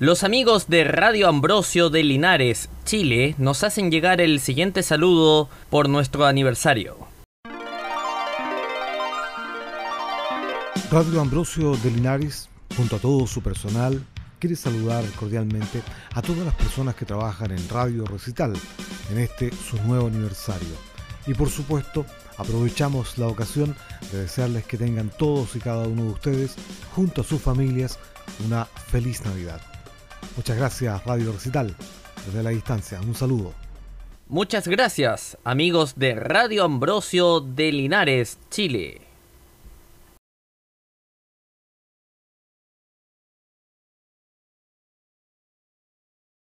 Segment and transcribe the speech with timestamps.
[0.00, 5.88] Los amigos de Radio Ambrosio de Linares, Chile, nos hacen llegar el siguiente saludo por
[5.88, 6.96] nuestro aniversario.
[10.88, 14.00] Radio Ambrosio de Linares, junto a todo su personal,
[14.38, 15.82] quiere saludar cordialmente
[16.14, 18.52] a todas las personas que trabajan en Radio Recital
[19.10, 20.76] en este su nuevo aniversario.
[21.26, 22.06] Y por supuesto,
[22.36, 23.74] aprovechamos la ocasión
[24.12, 26.54] de desearles que tengan todos y cada uno de ustedes,
[26.94, 27.98] junto a sus familias,
[28.46, 29.60] una feliz Navidad.
[30.36, 31.74] Muchas gracias Radio Recital,
[32.26, 33.52] desde la distancia, un saludo.
[34.28, 39.07] Muchas gracias, amigos de Radio Ambrosio de Linares, Chile.